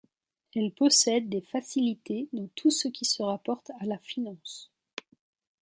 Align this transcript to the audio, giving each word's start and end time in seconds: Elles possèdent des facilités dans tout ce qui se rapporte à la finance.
Elles 0.55 0.71
possèdent 0.73 1.29
des 1.29 1.41
facilités 1.43 2.27
dans 2.33 2.47
tout 2.55 2.71
ce 2.71 2.87
qui 2.87 3.05
se 3.05 3.21
rapporte 3.21 3.69
à 3.79 3.85
la 3.85 3.99
finance. 3.99 4.71